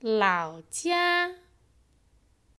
[0.00, 1.30] 老家